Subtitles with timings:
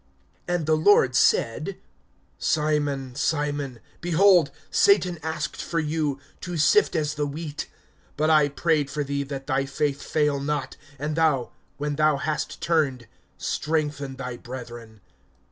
[0.47, 1.77] (31)And the Lord said:
[2.39, 7.69] Simon, Simon, behold, Satan asked for you, to sift as the wheat.
[8.17, 12.59] (32)But I prayed for thee, that thy faith fail not; and thou, when thou hast
[12.63, 13.05] turned,
[13.37, 15.01] strengthen thy brethren.